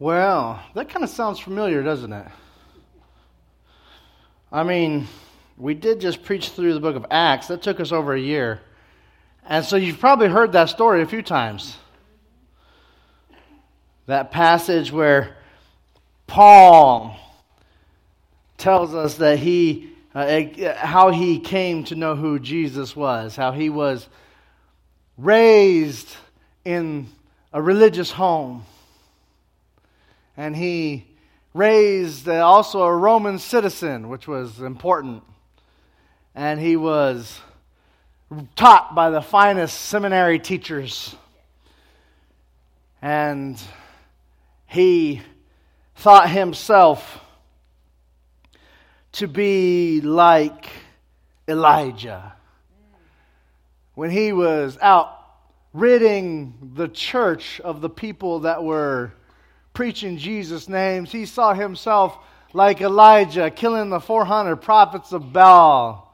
[0.00, 2.26] Well, that kind of sounds familiar, doesn't it?
[4.52, 5.08] I mean,
[5.56, 7.48] we did just preach through the book of Acts.
[7.48, 8.60] That took us over a year.
[9.44, 11.76] And so you've probably heard that story a few times.
[14.06, 15.36] That passage where
[16.28, 17.16] Paul
[18.56, 23.68] tells us that he, uh, how he came to know who Jesus was, how he
[23.68, 24.08] was
[25.16, 26.08] raised
[26.64, 27.08] in
[27.52, 28.64] a religious home
[30.38, 31.04] and he
[31.52, 35.24] raised also a Roman citizen, which was important.
[36.32, 37.40] And he was
[38.54, 41.16] taught by the finest seminary teachers.
[43.02, 43.60] And
[44.66, 45.22] he
[45.96, 47.20] thought himself
[49.12, 50.70] to be like
[51.48, 52.34] Elijah.
[53.96, 55.16] When he was out
[55.72, 59.12] ridding the church of the people that were
[59.78, 62.18] preaching Jesus' names, he saw himself
[62.52, 66.12] like Elijah killing the 400 prophets of Baal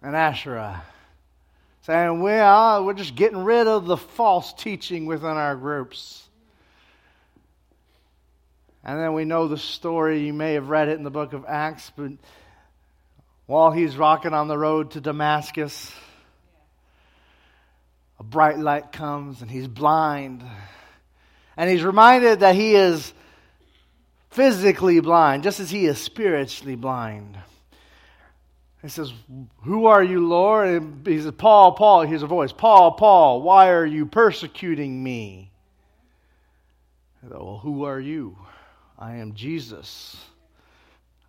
[0.00, 0.80] and Asherah.
[1.82, 6.22] Saying, we are, uh, we're just getting rid of the false teaching within our groups.
[8.84, 10.24] And then we know the story.
[10.24, 12.12] You may have read it in the book of Acts, but
[13.46, 15.92] while he's rocking on the road to Damascus,
[18.20, 20.44] a bright light comes and he's blind.
[21.58, 23.12] And he's reminded that he is
[24.30, 27.36] physically blind, just as he is spiritually blind.
[28.80, 29.12] He says,
[29.64, 30.68] Who are you, Lord?
[30.68, 32.02] And he says, Paul, Paul.
[32.02, 35.50] He hears a voice, Paul, Paul, why are you persecuting me?
[37.20, 38.38] Said, well, who are you?
[38.96, 40.16] I am Jesus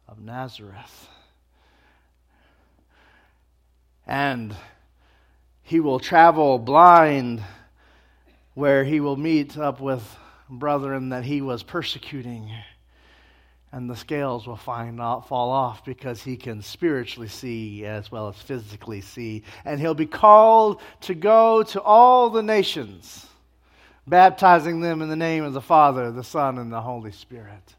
[0.07, 1.09] of Nazareth.
[4.05, 4.55] And
[5.63, 7.43] he will travel blind
[8.53, 10.17] where he will meet up with
[10.49, 12.51] brethren that he was persecuting.
[13.71, 18.27] And the scales will find not fall off because he can spiritually see as well
[18.29, 19.43] as physically see.
[19.63, 23.27] And he'll be called to go to all the nations,
[24.07, 27.75] baptizing them in the name of the Father, the Son, and the Holy Spirit.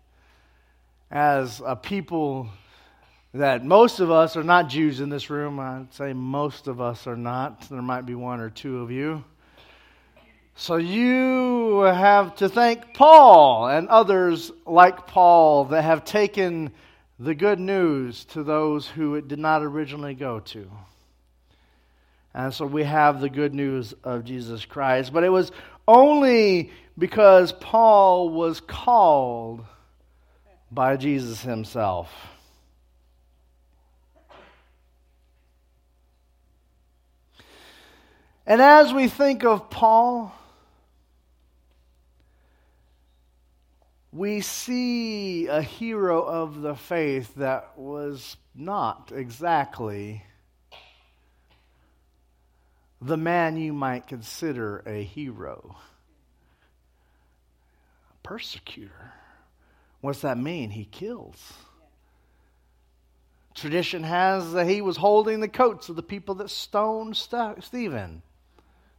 [1.10, 2.48] As a people
[3.34, 7.08] that most of us are not Jews in this room, I'd say most of us
[7.08, 7.69] are not.
[7.69, 9.25] There might be one or two of you.
[10.60, 16.72] So you have to thank Paul and others like Paul that have taken
[17.19, 20.70] the good news to those who it did not originally go to.
[22.34, 25.15] And so we have the good news of Jesus Christ.
[25.15, 25.50] But it was
[25.88, 29.65] only because Paul was called
[30.70, 32.12] by Jesus himself.
[38.47, 40.34] And as we think of Paul,
[44.12, 50.25] we see a hero of the faith that was not exactly
[53.00, 55.76] the man you might consider a hero.
[58.22, 59.12] Persecutor.
[60.00, 60.70] What's that mean?
[60.70, 61.53] He kills.
[63.54, 68.22] Tradition has that he was holding the coats of the people that stoned Stephen,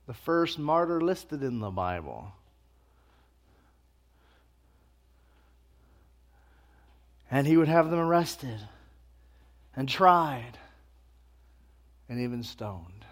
[0.08, 2.32] the first martyr listed in the Bible.
[7.31, 8.59] And he would have them arrested
[9.75, 10.58] and tried
[12.09, 13.06] and even stoned.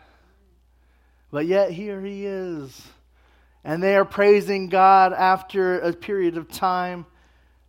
[1.32, 2.86] But yet here he is.
[3.64, 7.06] And they are praising God after a period of time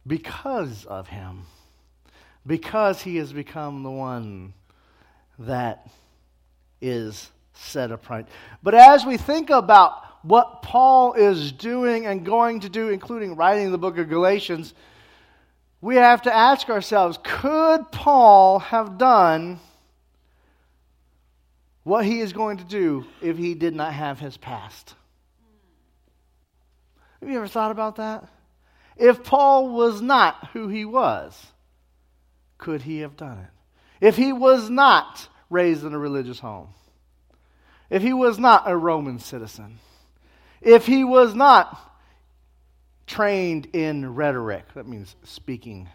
[0.07, 1.43] because of him.
[2.47, 4.55] Because he has become the one
[5.39, 5.89] that
[6.81, 8.27] is set upright.
[8.63, 13.71] But as we think about what Paul is doing and going to do, including writing
[13.71, 14.75] the book of Galatians,
[15.81, 19.61] we have to ask ourselves could Paul have done
[21.85, 24.95] what he is going to do if he did not have his past?
[27.21, 28.25] Have you ever thought about that?
[28.97, 31.47] If Paul was not who he was,
[32.59, 34.07] could he have done it?
[34.07, 36.69] If he was not raised in a religious home,
[37.89, 39.79] if he was not a Roman citizen,
[40.61, 41.90] if he was not
[43.11, 44.73] trained in rhetoric.
[44.75, 45.89] That means speaking.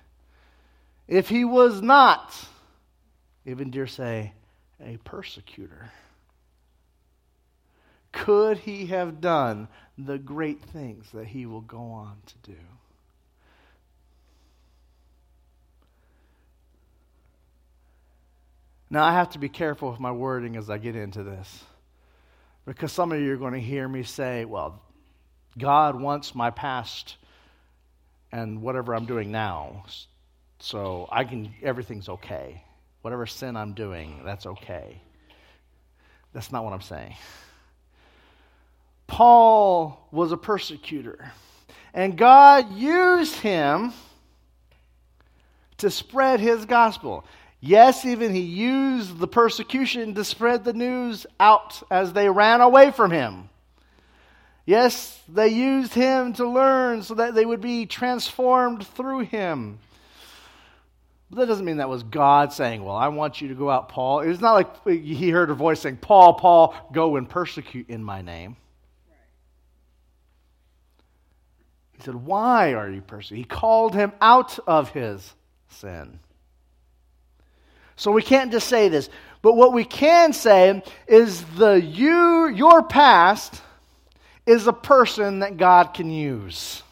[1.07, 2.35] If he was not,
[3.45, 4.33] even dare say,
[4.83, 5.91] a persecutor,
[8.11, 12.57] could he have done the great things that he will go on to do?
[18.89, 21.63] Now, I have to be careful with my wording as I get into this.
[22.65, 24.81] Because some of you are going to hear me say, well,
[25.57, 27.15] God wants my past
[28.31, 29.85] and whatever I'm doing now.
[30.59, 32.63] So I can, everything's okay.
[33.01, 35.01] Whatever sin I'm doing, that's okay.
[36.33, 37.15] That's not what I'm saying.
[39.07, 41.31] Paul was a persecutor,
[41.93, 43.93] and God used him
[45.77, 47.23] to spread his gospel.
[47.61, 52.91] Yes, even he used the persecution to spread the news out as they ran away
[52.91, 53.49] from him.
[54.65, 59.77] Yes, they used him to learn so that they would be transformed through him.
[61.29, 63.89] But that doesn't mean that was God saying, Well, I want you to go out,
[63.89, 64.21] Paul.
[64.21, 68.21] It's not like he heard a voice saying, Paul, Paul, go and persecute in my
[68.21, 68.57] name.
[71.93, 73.43] He said, Why are you persecuting?
[73.43, 75.33] He called him out of his
[75.69, 76.19] sin.
[77.95, 79.09] So we can't just say this.
[79.41, 83.61] But what we can say is the you your past
[84.45, 86.83] is a person that God can use.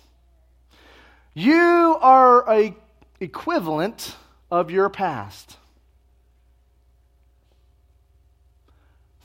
[1.34, 2.76] You are a
[3.20, 4.16] equivalent
[4.52, 5.58] of your past.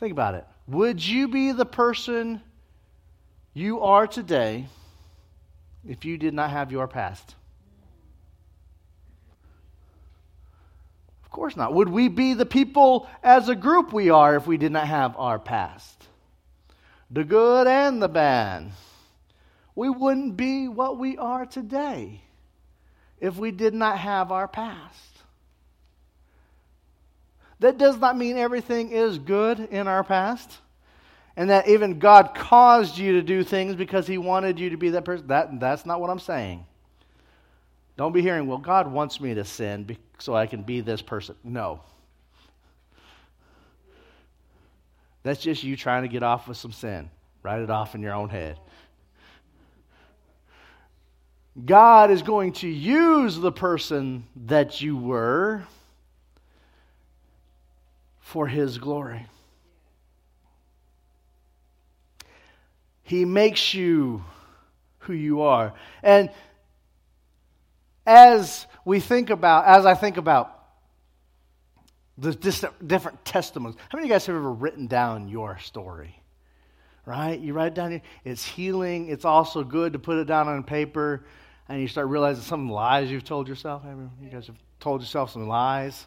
[0.00, 0.46] Think about it.
[0.68, 2.40] Would you be the person
[3.52, 4.66] you are today
[5.86, 7.34] if you did not have your past?
[11.24, 11.74] Of course not.
[11.74, 15.16] Would we be the people as a group we are if we did not have
[15.16, 15.97] our past?
[17.10, 18.70] The good and the bad.
[19.74, 22.20] We wouldn't be what we are today
[23.20, 25.08] if we did not have our past.
[27.60, 30.58] That does not mean everything is good in our past.
[31.36, 34.90] And that even God caused you to do things because He wanted you to be
[34.90, 35.28] that person.
[35.28, 36.66] That, that's not what I'm saying.
[37.96, 41.36] Don't be hearing, well, God wants me to sin so I can be this person.
[41.44, 41.80] No.
[45.28, 47.10] That's just you trying to get off with some sin.
[47.42, 48.58] Write it off in your own head.
[51.62, 55.64] God is going to use the person that you were
[58.20, 59.26] for His glory.
[63.02, 64.24] He makes you
[65.00, 65.74] who you are.
[66.02, 66.30] And
[68.06, 70.57] as we think about, as I think about
[72.18, 73.76] the different testimonies.
[73.88, 76.20] How many of you guys have ever written down your story?
[77.06, 77.38] Right?
[77.38, 78.02] You write it down.
[78.24, 79.08] It's healing.
[79.08, 81.24] It's also good to put it down on paper,
[81.68, 83.82] and you start realizing some lies you've told yourself.
[83.86, 86.06] You guys have told yourself some lies.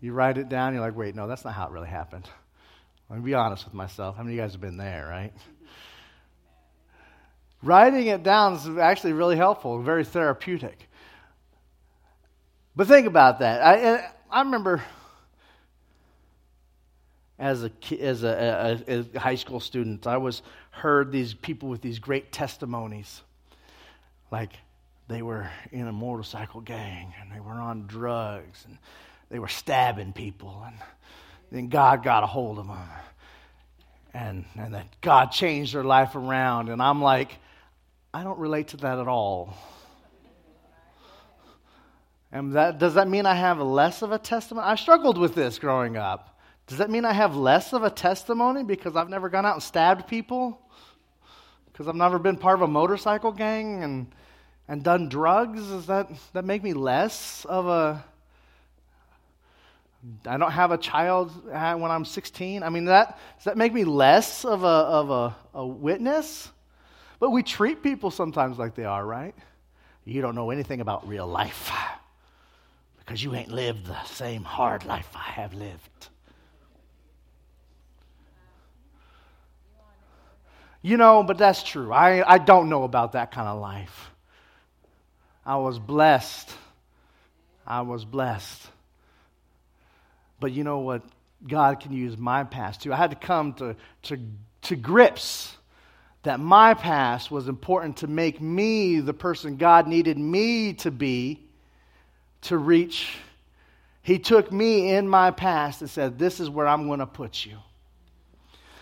[0.00, 0.74] You write it down.
[0.74, 2.28] You're like, wait, no, that's not how it really happened.
[3.08, 4.16] Let me be honest with myself.
[4.16, 5.32] How many of you guys have been there, right?
[7.62, 10.88] Writing it down is actually really helpful, very therapeutic.
[12.76, 13.62] But think about that.
[13.62, 14.82] I, I remember
[17.38, 17.70] as a
[18.00, 22.32] as a, a, a, high school student, I was heard these people with these great
[22.32, 23.22] testimonies,
[24.30, 24.52] like
[25.08, 28.78] they were in a motorcycle gang and they were on drugs and
[29.30, 30.76] they were stabbing people and
[31.50, 32.78] then God got a hold of them
[34.12, 37.36] and and that God changed their life around and I'm like,
[38.12, 39.54] I don't relate to that at all.
[42.30, 44.66] And that does that mean I have less of a testimony?
[44.66, 46.37] I struggled with this growing up.
[46.68, 49.62] Does that mean I have less of a testimony because I've never gone out and
[49.62, 50.60] stabbed people?
[51.72, 54.14] Because I've never been part of a motorcycle gang and,
[54.68, 55.66] and done drugs?
[55.66, 58.04] Does that, that make me less of a.
[60.26, 62.62] I don't have a child when I'm 16.
[62.62, 66.50] I mean, that, does that make me less of a, of a, a witness?
[67.18, 69.34] But we treat people sometimes like they are, right?
[70.04, 71.72] You don't know anything about real life
[72.98, 76.07] because you ain't lived the same hard life I have lived.
[80.82, 81.92] You know, but that's true.
[81.92, 84.10] I, I don't know about that kind of life.
[85.44, 86.50] I was blessed.
[87.66, 88.68] I was blessed.
[90.40, 91.02] But you know what?
[91.46, 92.92] God can use my past too.
[92.92, 94.18] I had to come to, to,
[94.62, 95.56] to grips
[96.22, 101.40] that my past was important to make me the person God needed me to be
[102.42, 103.16] to reach.
[104.02, 107.44] He took me in my past and said, This is where I'm going to put
[107.44, 107.58] you.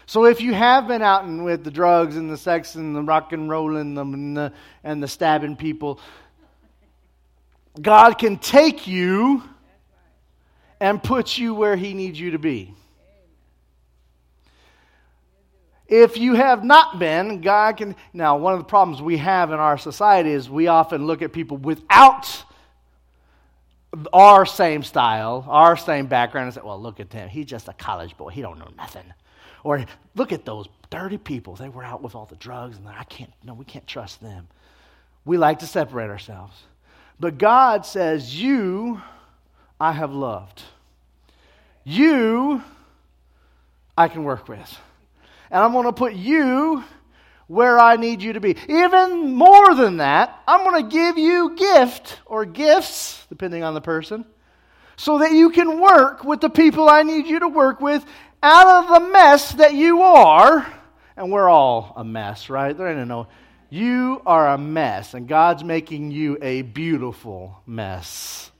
[0.06, 3.02] So if you have been out and with the drugs and the sex and the
[3.02, 4.52] rock and rolling and the,
[4.84, 5.98] and the stabbing people,
[7.80, 9.42] God can take you
[10.80, 12.72] and put you where He needs you to be.
[15.88, 17.96] If you have not been, God can.
[18.12, 21.32] Now, one of the problems we have in our society is we often look at
[21.32, 22.44] people without
[24.12, 27.28] our same style, our same background, and say, well, look at him.
[27.28, 28.30] He's just a college boy.
[28.30, 29.04] He don't know nothing.
[29.64, 29.84] Or
[30.14, 31.54] look at those dirty people.
[31.54, 34.48] They were out with all the drugs, and I can't, no, we can't trust them.
[35.24, 36.56] we like to separate ourselves.
[37.18, 39.02] But God says, You
[39.80, 40.62] I have loved.
[41.84, 42.62] You
[43.96, 44.78] I can work with.
[45.50, 46.84] And I'm going to put you
[47.46, 48.56] where I need you to be.
[48.68, 53.80] Even more than that, I'm going to give you gift or gifts, depending on the
[53.80, 54.24] person,
[54.96, 58.04] so that you can work with the people I need you to work with
[58.42, 60.66] out of the mess that you are.
[61.16, 62.76] And we're all a mess, right?
[62.76, 63.28] There ain't no.
[63.68, 68.50] You are a mess, and God's making you a beautiful mess.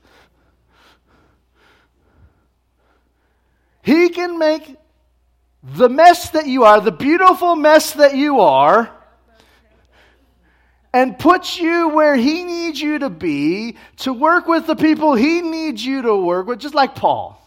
[3.81, 4.75] He can make
[5.75, 8.89] the mess that you are, the beautiful mess that you are,
[10.93, 15.41] and puts you where He needs you to be to work with the people He
[15.41, 17.41] needs you to work with, just like Paul.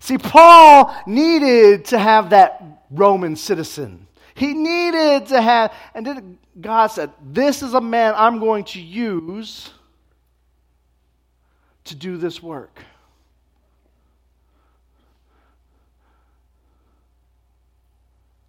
[0.00, 4.06] See, Paul needed to have that Roman citizen.
[4.34, 8.80] He needed to have, and then God said, This is a man I'm going to
[8.80, 9.70] use
[11.84, 12.80] to do this work.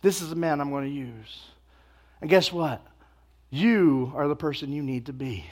[0.03, 1.41] This is the man I'm going to use.
[2.21, 2.85] And guess what?
[3.49, 5.45] You are the person you need to be.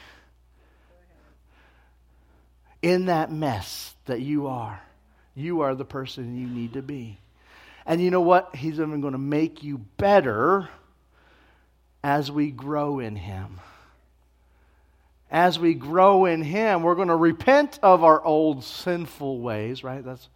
[2.82, 4.82] In that mess that you are,
[5.36, 7.18] you are the person you need to be.
[7.86, 8.54] And you know what?
[8.56, 10.68] He's even going to make you better
[12.04, 13.62] as we grow in Him.
[15.32, 20.04] As we grow in Him, we're going to repent of our old sinful ways, right?
[20.04, 20.28] That's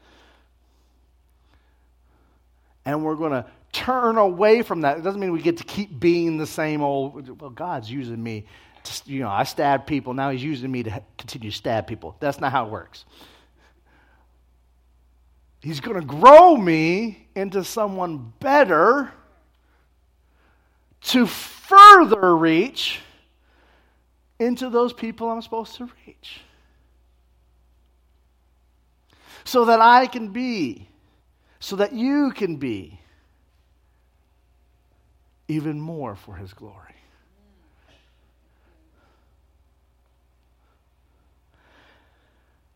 [2.85, 3.45] and we're going to
[3.75, 4.97] turn away from that.
[4.97, 8.45] It doesn't mean we get to keep being the same old, well, God's using me.
[8.85, 10.13] To, you know, I stab people.
[10.13, 12.15] Now he's using me to continue to stab people.
[12.21, 13.03] That's not how it works.
[15.59, 19.11] He's going to grow me into someone better
[21.01, 23.01] to further reach
[24.39, 26.41] into those people I'm supposed to reach.
[29.43, 30.87] So that I can be,
[31.59, 33.01] so that you can be
[35.47, 36.95] even more for his glory.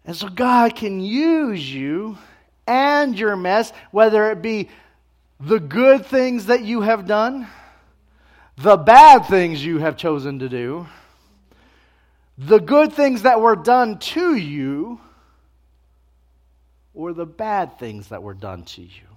[0.05, 2.17] And so God can use you
[2.65, 4.69] and your mess, whether it be
[5.39, 7.47] the good things that you have done,
[8.57, 10.87] the bad things you have chosen to do,
[12.37, 14.99] the good things that were done to you,
[16.93, 19.08] or the bad things that were done to you.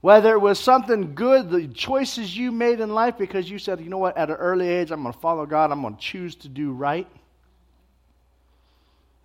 [0.00, 3.90] Whether it was something good, the choices you made in life because you said, you
[3.90, 6.36] know what, at an early age, I'm going to follow God, I'm going to choose
[6.36, 7.08] to do right.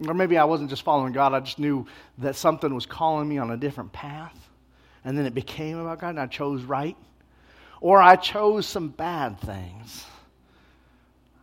[0.08, 1.86] Or maybe I wasn't just following God, I just knew
[2.18, 4.38] that something was calling me on a different path.
[5.06, 6.98] And then it became about God, and I chose right.
[7.80, 10.06] Or I chose some bad things.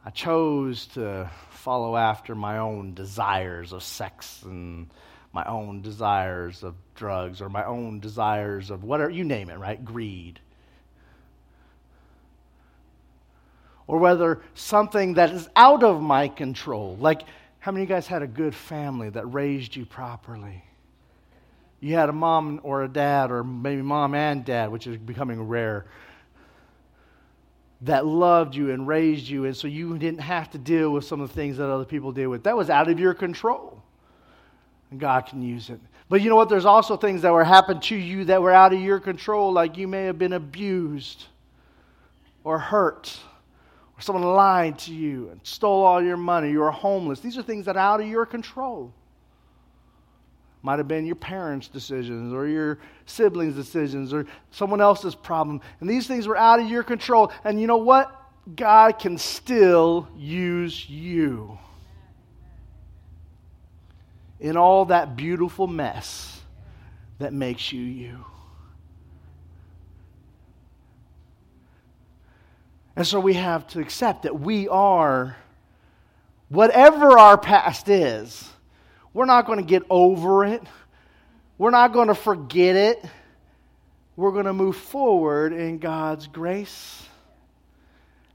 [0.04, 4.88] I chose to follow after my own desires of sex and
[5.32, 9.84] my own desires of drugs or my own desires of whatever, you name it, right?
[9.84, 10.40] Greed.
[13.86, 16.96] Or whether something that is out of my control.
[17.00, 17.22] Like,
[17.58, 20.64] how many of you guys had a good family that raised you properly?
[21.80, 25.42] You had a mom or a dad, or maybe mom and dad, which is becoming
[25.42, 25.86] rare,
[27.82, 31.20] that loved you and raised you, and so you didn't have to deal with some
[31.20, 32.42] of the things that other people deal with.
[32.44, 33.79] That was out of your control.
[34.98, 35.80] God can use it.
[36.08, 36.48] But you know what?
[36.48, 39.76] There's also things that were happened to you that were out of your control, like
[39.76, 41.26] you may have been abused
[42.42, 43.16] or hurt,
[43.96, 47.20] or someone lied to you and stole all your money, you were homeless.
[47.20, 48.92] These are things that are out of your control.
[50.62, 55.60] Might have been your parents' decisions or your siblings' decisions or someone else's problem.
[55.80, 57.32] And these things were out of your control.
[57.44, 58.14] And you know what?
[58.56, 61.58] God can still use you
[64.40, 66.40] in all that beautiful mess
[67.18, 68.24] that makes you you.
[72.96, 75.36] And so we have to accept that we are,
[76.48, 78.48] whatever our past is,
[79.12, 80.62] we're not going to get over it.
[81.58, 83.04] We're not going to forget it.
[84.16, 87.06] We're going to move forward in God's grace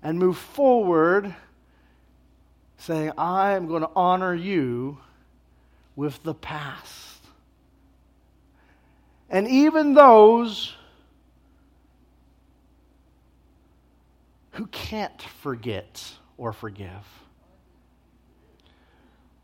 [0.01, 1.35] and move forward
[2.77, 4.99] saying, I am going to honor you
[5.95, 7.21] with the past.
[9.29, 10.75] And even those
[14.51, 16.03] who can't forget
[16.37, 16.89] or forgive.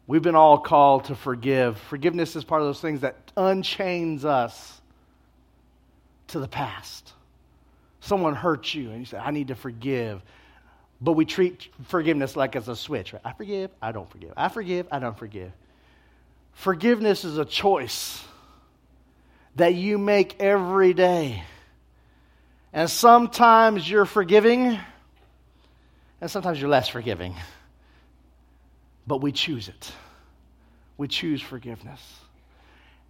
[0.07, 1.77] We've been all called to forgive.
[1.77, 4.81] Forgiveness is part of those things that unchains us
[6.27, 7.13] to the past.
[7.99, 10.21] Someone hurt you, and you say, I need to forgive.
[11.01, 13.13] But we treat forgiveness like it's a switch.
[13.13, 13.21] Right?
[13.23, 14.33] I forgive, I don't forgive.
[14.37, 15.51] I forgive, I don't forgive.
[16.53, 18.23] Forgiveness is a choice
[19.55, 21.43] that you make every day.
[22.73, 24.79] And sometimes you're forgiving,
[26.21, 27.35] and sometimes you're less forgiving.
[29.05, 29.91] But we choose it.
[30.97, 32.01] We choose forgiveness.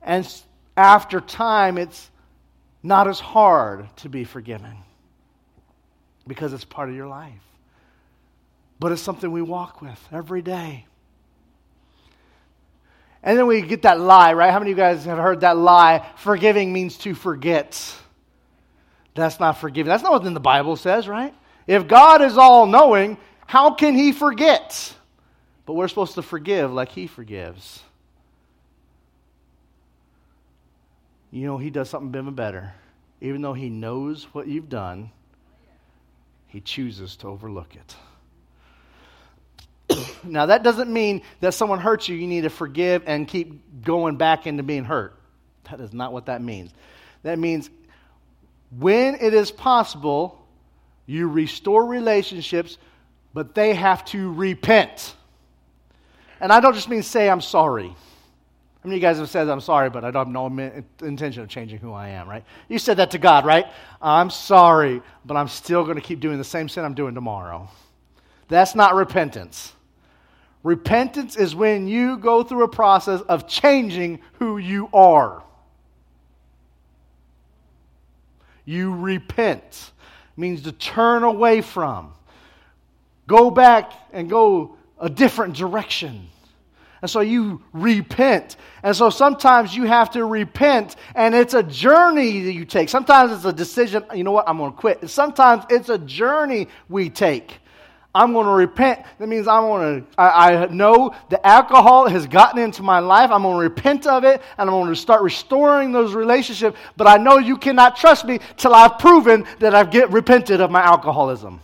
[0.02, 0.28] And
[0.76, 2.10] after time, it's
[2.82, 4.78] not as hard to be forgiven
[6.28, 7.34] because it's part of your life.
[8.80, 10.86] But it's something we walk with every day.
[13.24, 14.52] And then we get that lie, right?
[14.52, 16.08] How many of you guys have heard that lie?
[16.18, 17.96] Forgiving means to forget.
[19.14, 19.90] That's not forgiving.
[19.90, 21.34] That's not what the Bible says, right?
[21.68, 24.96] If God is all knowing, how can he forget?
[25.66, 27.84] But we're supposed to forgive like he forgives.
[31.30, 32.74] You know, he does something even better.
[33.22, 35.12] Even though he knows what you've done,
[36.48, 37.96] he chooses to overlook it.
[40.24, 44.18] Now, that doesn't mean that someone hurts you, you need to forgive and keep going
[44.18, 45.18] back into being hurt.
[45.70, 46.72] That is not what that means.
[47.24, 47.70] That means
[48.78, 50.46] when it is possible,
[51.06, 52.78] you restore relationships,
[53.34, 55.16] but they have to repent.
[56.40, 57.96] And I don't just mean say, I'm sorry.
[58.84, 61.50] I mean, you guys have said, I'm sorry, but I don't have no intention of
[61.50, 62.44] changing who I am, right?
[62.68, 63.68] You said that to God, right?
[64.02, 67.70] I'm sorry, but I'm still going to keep doing the same sin I'm doing tomorrow.
[68.48, 69.74] That's not repentance.
[70.64, 75.44] Repentance is when you go through a process of changing who you are.
[78.66, 79.92] You repent
[80.38, 82.14] means to turn away from,
[83.28, 86.28] go back and go a different direction.
[87.02, 88.58] And so you repent.
[88.84, 92.90] And so sometimes you have to repent, and it's a journey that you take.
[92.90, 95.10] Sometimes it's a decision, you know what, I'm going to quit.
[95.10, 97.60] Sometimes it's a journey we take.
[98.14, 99.06] I'm going to repent.
[99.20, 103.32] That means I'm going to, I, I know the alcohol has gotten into my life.
[103.32, 106.78] I'm going to repent of it, and I'm going to start restoring those relationships.
[106.98, 110.70] But I know you cannot trust me till I've proven that I've get repented of
[110.72, 111.62] my alcoholism.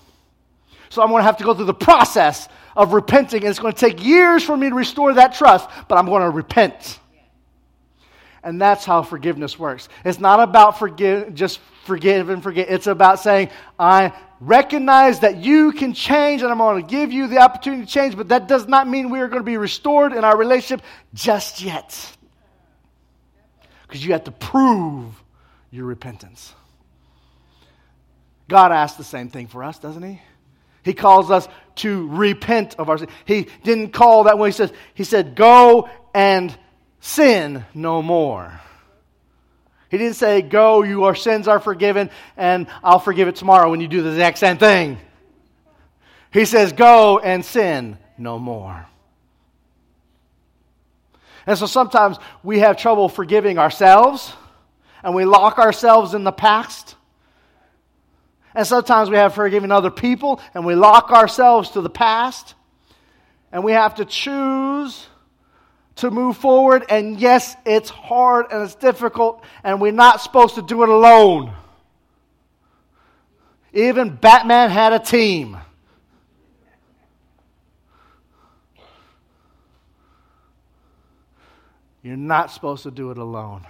[0.90, 3.74] So I'm going to have to go through the process of repenting, and it's going
[3.74, 7.00] to take years for me to restore that trust, but I'm going to repent.
[8.42, 9.90] And that's how forgiveness works.
[10.06, 12.70] It's not about forgive, just forgive and forget.
[12.70, 17.28] It's about saying, I recognize that you can change, and I'm going to give you
[17.28, 20.14] the opportunity to change, but that does not mean we are going to be restored
[20.14, 22.18] in our relationship just yet.
[23.88, 25.14] Because you have to prove
[25.72, 26.54] your repentance.
[28.48, 30.22] God asks the same thing for us, doesn't He?
[30.84, 31.48] He calls us
[31.78, 33.10] to repent of our sin.
[33.26, 36.58] He didn't call that when he says, he said, go and
[37.02, 38.62] sin no more.
[39.90, 43.88] He didn't say, go, your sins are forgiven, and I'll forgive it tomorrow when you
[43.88, 44.98] do the exact same thing.
[46.32, 48.86] He says, go and sin no more.
[51.46, 54.34] And so sometimes we have trouble forgiving ourselves,
[55.04, 56.96] and we lock ourselves in the past.
[58.58, 62.56] And sometimes we have forgiven other people and we lock ourselves to the past.
[63.52, 65.06] And we have to choose
[65.98, 66.86] to move forward.
[66.90, 71.54] And yes, it's hard and it's difficult, and we're not supposed to do it alone.
[73.74, 75.58] Even Batman had a team.
[82.02, 83.68] You're not supposed to do it alone.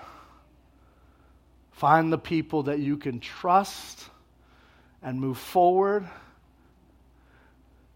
[1.72, 4.10] Find the people that you can trust
[5.02, 6.08] and move forward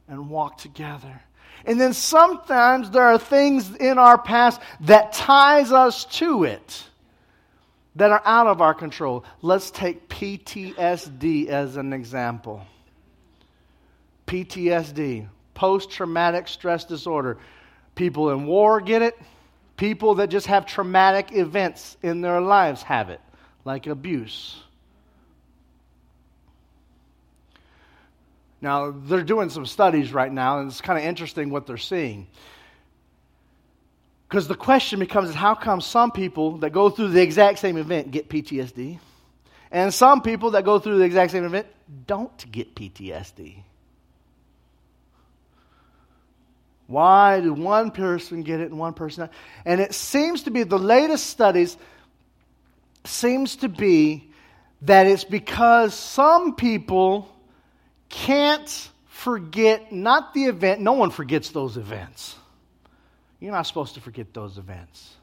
[0.08, 1.22] and walk together.
[1.66, 6.84] And then sometimes there are things in our past that ties us to it
[7.96, 9.26] that are out of our control.
[9.42, 12.66] Let's take PTSD as an example.
[14.28, 17.38] PTSD, post traumatic stress disorder.
[17.96, 19.20] People in war get it.
[19.78, 23.20] People that just have traumatic events in their lives have it,
[23.66, 24.62] like abuse
[28.62, 32.28] Now, they're doing some studies right now, and it's kind of interesting what they're seeing.
[34.30, 38.12] Because the question becomes how come some people that go through the exact same event
[38.12, 39.00] get PTSD,
[39.72, 41.68] and some people that go through the exact same event
[42.06, 43.64] don't get PTSD?
[46.92, 49.32] Why do one person get it and one person not?
[49.66, 51.78] And it seems to be the latest studies
[53.06, 54.30] seems to be
[54.82, 57.31] that it's because some people
[58.12, 60.82] can't forget not the event.
[60.82, 62.36] No one forgets those events.
[63.40, 65.16] You're not supposed to forget those events.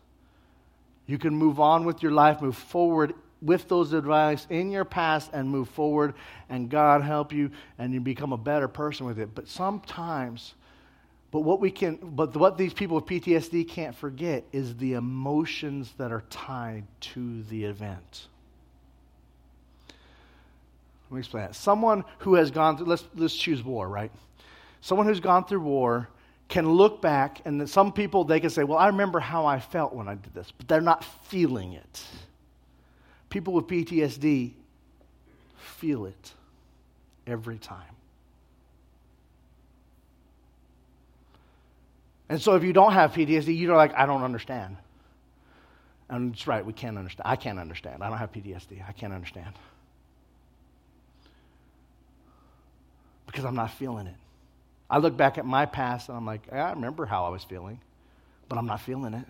[1.06, 5.30] You can move on with your life, move forward with those advice in your past
[5.32, 6.14] and move forward,
[6.48, 9.34] and God help you, and you become a better person with it.
[9.34, 10.54] But sometimes,
[11.30, 15.92] but what we can, but what these people with PTSD can't forget is the emotions
[15.98, 18.26] that are tied to the event.
[21.10, 21.54] Let me explain that.
[21.54, 24.12] Someone who has gone through, let's, let's choose war, right?
[24.80, 26.08] Someone who's gone through war
[26.48, 29.94] can look back, and some people, they can say, Well, I remember how I felt
[29.94, 32.04] when I did this, but they're not feeling it.
[33.30, 34.52] People with PTSD
[35.56, 36.32] feel it
[37.26, 37.82] every time.
[42.30, 44.76] And so if you don't have PTSD, you're like, I don't understand.
[46.10, 47.22] And it's right, we can't understand.
[47.26, 48.02] I can't understand.
[48.02, 48.86] I don't have PTSD.
[48.86, 49.54] I can't understand.
[53.28, 54.16] Because I'm not feeling it.
[54.90, 57.78] I look back at my past and I'm like, I remember how I was feeling,
[58.48, 59.26] but I'm not feeling it.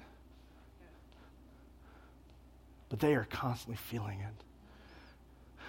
[2.89, 4.45] But they are constantly feeling it.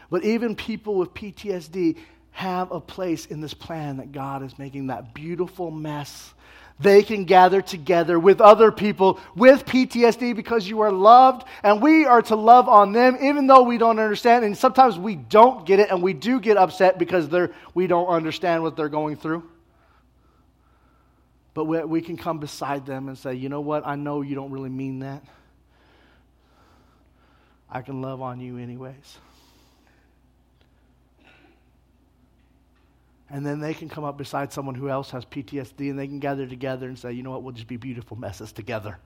[0.09, 1.97] But even people with PTSD
[2.31, 6.33] have a place in this plan that God is making that beautiful mess.
[6.79, 12.05] They can gather together with other people with PTSD because you are loved, and we
[12.05, 14.45] are to love on them even though we don't understand.
[14.45, 17.29] And sometimes we don't get it, and we do get upset because
[17.73, 19.43] we don't understand what they're going through.
[21.53, 23.85] But we, we can come beside them and say, you know what?
[23.85, 25.23] I know you don't really mean that.
[27.69, 29.17] I can love on you anyways.
[33.31, 36.19] And then they can come up beside someone who else has PTSD and they can
[36.19, 38.97] gather together and say, you know what, we'll just be beautiful messes together.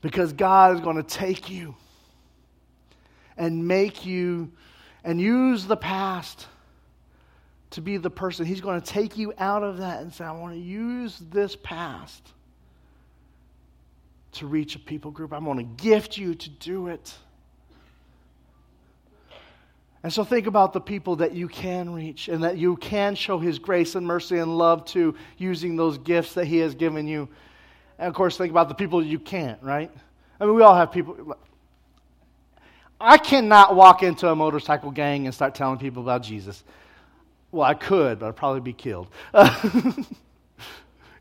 [0.00, 1.74] Because God is going to take you
[3.36, 4.52] and make you
[5.02, 6.46] and use the past
[7.70, 8.46] to be the person.
[8.46, 11.56] He's going to take you out of that and say, I want to use this
[11.56, 12.32] past
[14.32, 15.32] to reach a people group.
[15.32, 17.14] I'm going to gift you to do it.
[20.04, 23.38] And so think about the people that you can reach and that you can show
[23.38, 27.26] His grace and mercy and love to using those gifts that He has given you.
[27.98, 29.90] And of course, think about the people you can't, right?
[30.38, 31.34] I mean, we all have people.
[33.00, 36.62] I cannot walk into a motorcycle gang and start telling people about Jesus.
[37.50, 39.08] Well, I could, but I'd probably be killed.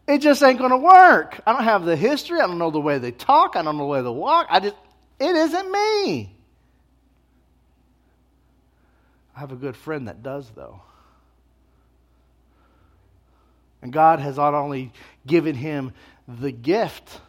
[0.08, 1.40] it just ain't going to work.
[1.48, 2.42] I don't have the history.
[2.42, 3.56] I don't know the way they talk.
[3.56, 4.48] I don't know the way they walk.
[4.50, 4.76] I just,
[5.22, 6.33] it isn't me.
[9.36, 10.82] I have a good friend that does, though.
[13.82, 14.94] And God has not only
[15.28, 15.92] given him
[16.28, 17.20] the gift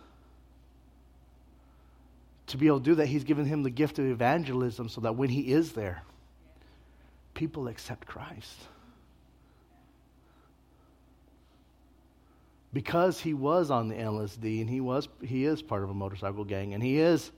[2.46, 5.16] to be able to do that, He's given him the gift of evangelism so that
[5.16, 6.02] when he is there,
[7.34, 8.68] people accept Christ.
[12.74, 16.44] because he was on the LSD and he was he is part of a motorcycle
[16.44, 17.30] gang and he is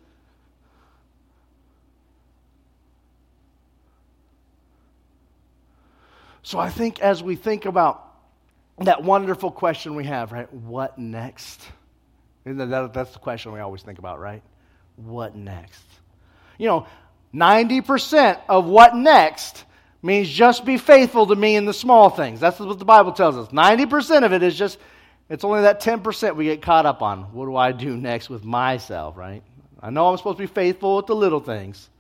[6.47, 8.07] So I think as we think about
[8.79, 10.51] that wonderful question we have, right?
[10.53, 11.61] What next?
[12.45, 14.45] That, that's the question we always think about, right?
[14.95, 15.83] What next?
[16.57, 16.87] You know,
[17.35, 19.65] 90% of what next
[20.05, 22.39] means just be faithful to me in the small things.
[22.39, 23.49] That's what the Bible tells us.
[23.49, 24.79] 90% of it is just
[25.29, 27.33] it's only that 10% we get caught up on.
[27.33, 29.43] What do I do next with myself, right?
[29.81, 31.91] I know I'm supposed to be faithful with the little things.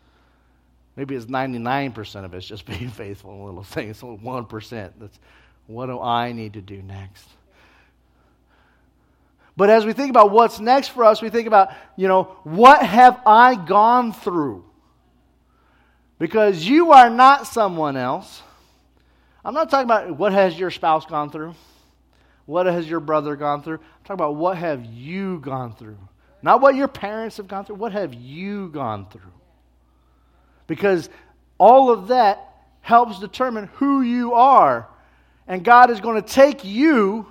[0.96, 3.98] Maybe it's 99% of it's just being faithful in little things.
[3.98, 4.92] So 1%.
[4.98, 5.18] That's
[5.66, 7.28] what do I need to do next?
[9.56, 12.82] But as we think about what's next for us, we think about, you know, what
[12.82, 14.64] have I gone through?
[16.18, 18.42] Because you are not someone else.
[19.44, 21.54] I'm not talking about what has your spouse gone through.
[22.44, 23.76] What has your brother gone through?
[23.76, 25.98] I'm talking about what have you gone through.
[26.42, 27.76] Not what your parents have gone through.
[27.76, 29.32] What have you gone through?
[30.66, 31.08] Because
[31.58, 32.42] all of that
[32.80, 34.88] helps determine who you are.
[35.46, 37.26] And God is going to take you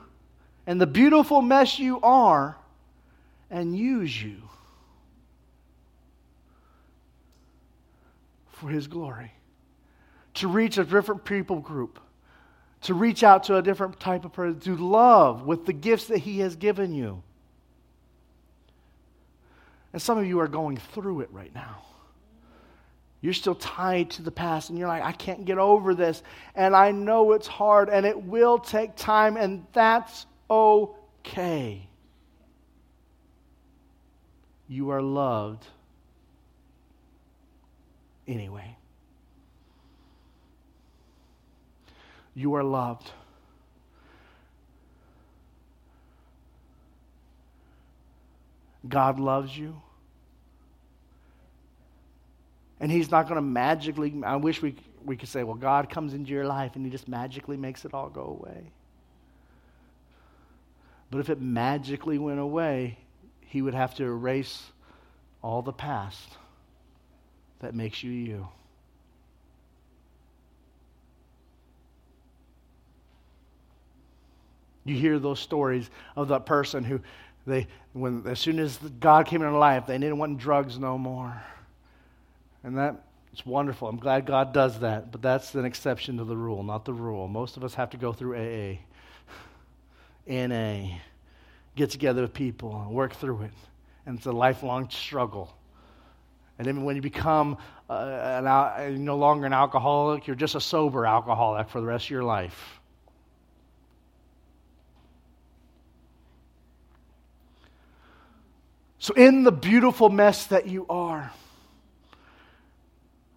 [0.68, 2.58] and the beautiful mess you are
[3.52, 4.38] and use you
[8.50, 9.32] for His glory
[10.36, 12.00] to reach a different people group
[12.86, 16.20] to reach out to a different type of person, to love with the gifts that
[16.20, 17.24] He has given you.
[19.92, 21.82] And some of you are going through it right now.
[23.22, 26.22] You're still tied to the past, and you're like, I can't get over this.
[26.54, 31.88] And I know it's hard, and it will take time, and that's okay.
[34.68, 35.66] You are loved
[38.28, 38.78] anyway.
[42.34, 43.12] You are loved.
[48.88, 49.82] God loves you.
[52.80, 56.14] And He's not going to magically, I wish we, we could say, well, God comes
[56.14, 58.72] into your life and He just magically makes it all go away.
[61.12, 62.98] But if it magically went away,
[63.42, 64.72] He would have to erase
[65.42, 66.38] all the past
[67.60, 68.48] that makes you you.
[74.86, 77.00] You hear those stories of that person who
[77.48, 80.98] they when as soon as God came into their life, they didn't want drugs no
[80.98, 81.42] more.
[82.66, 82.96] And that
[83.32, 83.88] it's wonderful.
[83.88, 87.28] I'm glad God does that, but that's an exception to the rule, not the rule.
[87.28, 88.80] Most of us have to go through AA,
[90.28, 90.98] NA,
[91.76, 93.52] get together with people and work through it.
[94.08, 95.56] And it's a lifelong struggle.
[96.58, 98.42] And then when you become uh,
[98.80, 102.24] an, no longer an alcoholic, you're just a sober alcoholic for the rest of your
[102.24, 102.80] life.
[109.06, 111.05] So, in the beautiful mess that you are,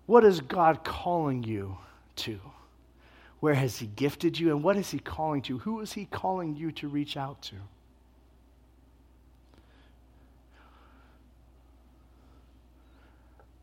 [0.08, 1.76] what is God calling you
[2.16, 2.40] to?
[3.40, 4.48] Where has He gifted you?
[4.48, 5.58] And what is He calling to?
[5.58, 7.56] Who is He calling you to reach out to?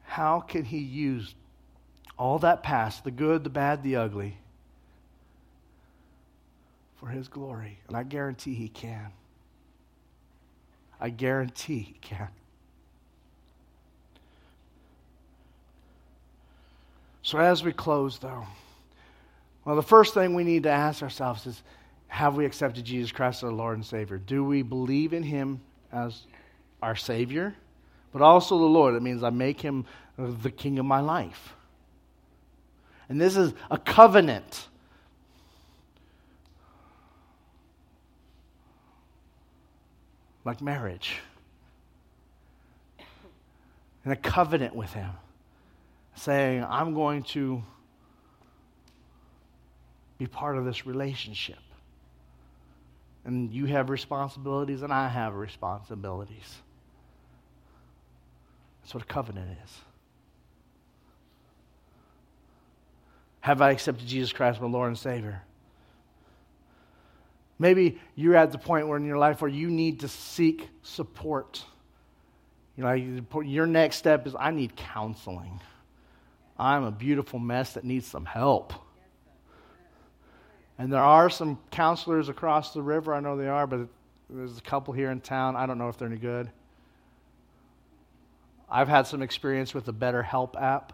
[0.04, 1.34] How can He use
[2.16, 4.38] all that past, the good, the bad, the ugly,
[6.98, 7.80] for His glory?
[7.88, 9.08] And I guarantee He can.
[11.02, 12.30] I guarantee He can.
[17.26, 18.46] So, as we close, though,
[19.66, 21.64] well, the first thing we need to ask ourselves is
[22.06, 24.20] Have we accepted Jesus Christ as our Lord and Savior?
[24.20, 25.60] Do we believe in Him
[25.92, 26.28] as
[26.84, 27.56] our Savior,
[28.14, 28.94] but also the Lord?
[28.94, 29.86] It means I make Him
[30.20, 31.56] the King of my life.
[33.10, 34.68] And this is a covenant.
[40.44, 41.18] Like marriage.
[44.04, 45.10] And a covenant with Him
[46.16, 47.62] saying, I'm going to
[50.18, 51.58] be part of this relationship.
[53.26, 56.56] And you have responsibilities, and I have responsibilities.
[58.82, 59.80] That's what a covenant is.
[63.42, 65.42] Have I accepted Jesus Christ, my Lord and Savior?
[67.58, 71.64] Maybe you're at the point where in your life where you need to seek support.
[72.76, 72.94] You know,
[73.42, 75.60] your next step is I need counseling.
[76.58, 78.74] I'm a beautiful mess that needs some help.
[80.78, 83.14] And there are some counselors across the river.
[83.14, 83.88] I know they are, but
[84.30, 85.56] there's a couple here in town.
[85.56, 86.50] I don't know if they're any good.
[88.70, 90.94] I've had some experience with the BetterHelp app.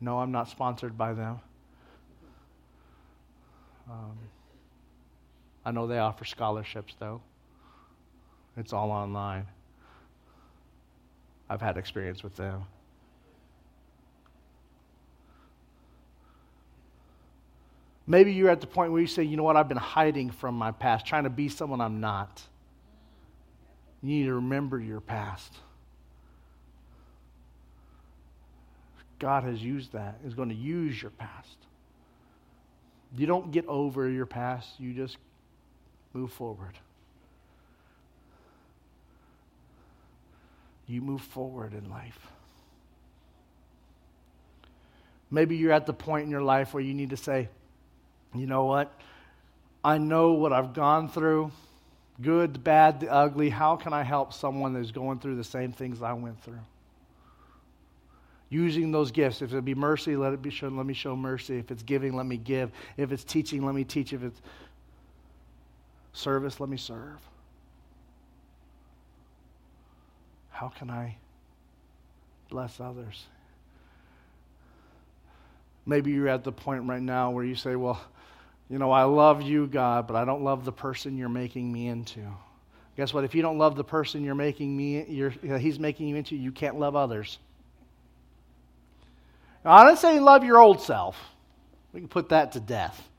[0.00, 1.40] No, I'm not sponsored by them.
[3.88, 4.18] Um,
[5.64, 7.20] I know they offer scholarships, though.
[8.56, 9.46] It's all online.
[11.48, 12.64] I've had experience with them.
[18.12, 20.54] Maybe you're at the point where you say, you know what, I've been hiding from
[20.54, 22.42] my past, trying to be someone I'm not.
[24.02, 25.50] You need to remember your past.
[29.18, 31.56] God has used that, is going to use your past.
[33.16, 35.16] You don't get over your past, you just
[36.12, 36.78] move forward.
[40.86, 42.26] You move forward in life.
[45.30, 47.48] Maybe you're at the point in your life where you need to say,
[48.34, 48.92] you know what?
[49.84, 51.50] I know what I've gone through
[52.22, 53.50] good, bad, the ugly.
[53.50, 56.60] How can I help someone that's going through the same things I went through?
[58.48, 59.40] Using those gifts.
[59.40, 60.76] If it be mercy, let it be shown.
[60.76, 61.58] Let me show mercy.
[61.58, 62.70] If it's giving, let me give.
[62.96, 64.12] If it's teaching, let me teach.
[64.12, 64.40] If it's
[66.12, 67.18] service, let me serve.
[70.50, 71.16] How can I
[72.50, 73.24] bless others?
[75.86, 78.00] Maybe you're at the point right now where you say, Well,
[78.72, 81.88] you know, I love you, God, but I don't love the person you're making me
[81.88, 82.22] into.
[82.96, 83.22] Guess what?
[83.22, 86.36] If you don't love the person you're making me, you're, uh, he's making you into,
[86.36, 87.38] you can't love others.
[89.62, 91.18] Now, I don't say love your old self.
[91.92, 93.10] We can put that to death.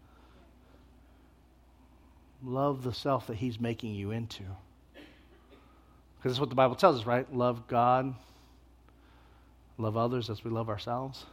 [2.44, 4.42] Love the self that he's making you into.
[6.18, 7.32] Because that's what the Bible tells us, right?
[7.32, 8.16] Love God,
[9.78, 11.28] love others as we love ourselves.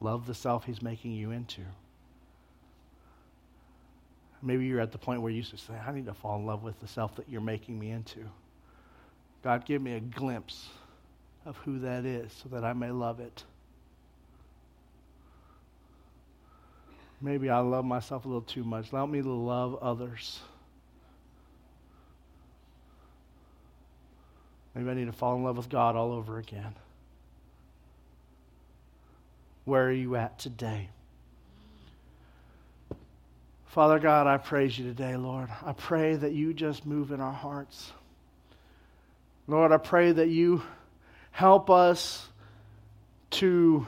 [0.00, 1.62] Love the self he's making you into.
[4.42, 6.78] Maybe you're at the point where you say, I need to fall in love with
[6.80, 8.20] the self that you're making me into.
[9.42, 10.68] God, give me a glimpse
[11.44, 13.42] of who that is so that I may love it.
[17.20, 18.92] Maybe I love myself a little too much.
[18.92, 20.40] Allow me to love others.
[24.74, 26.74] Maybe I need to fall in love with God all over again.
[29.68, 30.88] Where are you at today?
[33.66, 35.50] Father God, I praise you today, Lord.
[35.62, 37.92] I pray that you just move in our hearts.
[39.46, 40.62] Lord, I pray that you
[41.32, 42.26] help us
[43.32, 43.86] to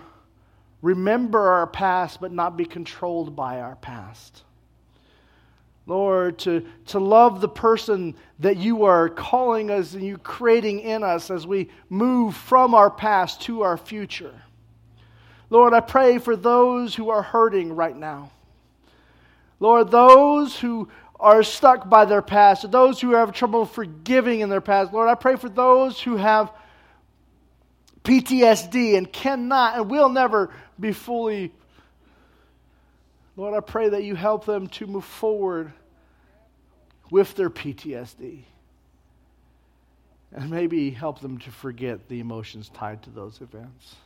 [0.83, 4.43] remember our past but not be controlled by our past.
[5.87, 11.03] Lord, to, to love the person that you are calling us and you creating in
[11.03, 14.43] us as we move from our past to our future.
[15.51, 18.31] Lord, I pray for those who are hurting right now.
[19.59, 24.61] Lord, those who are stuck by their past, those who have trouble forgiving in their
[24.61, 26.53] past, Lord, I pray for those who have
[28.05, 31.53] PTSD and cannot and will never be fully.
[33.37, 35.73] Lord, I pray that you help them to move forward
[37.11, 38.45] with their PTSD.
[40.33, 43.97] And maybe help them to forget the emotions tied to those events.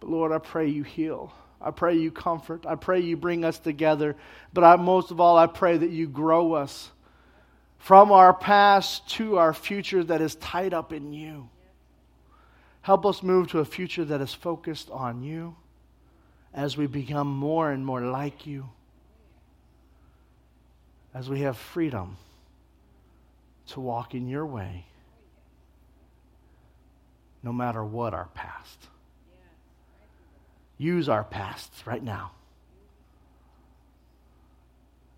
[0.00, 1.32] But Lord, I pray you heal.
[1.60, 2.66] I pray you comfort.
[2.66, 4.16] I pray you bring us together.
[4.52, 6.90] But I, most of all, I pray that you grow us
[7.78, 11.48] from our past to our future that is tied up in you.
[12.82, 15.56] Help us move to a future that is focused on you
[16.54, 18.68] as we become more and more like you,
[21.14, 22.16] as we have freedom
[23.66, 24.86] to walk in your way,
[27.42, 28.88] no matter what our past.
[30.78, 32.30] Use our pasts right now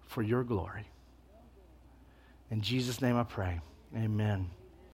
[0.06, 0.86] for your glory.
[2.50, 3.60] In Jesus' name I pray.
[3.96, 4.50] Amen.